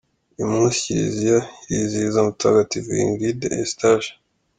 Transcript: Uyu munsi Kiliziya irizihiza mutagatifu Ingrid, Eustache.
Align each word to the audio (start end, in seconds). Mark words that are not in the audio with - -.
Uyu 0.33 0.47
munsi 0.53 0.79
Kiliziya 0.83 1.37
irizihiza 1.71 2.19
mutagatifu 2.27 2.89
Ingrid, 3.03 3.39
Eustache. 3.59 4.11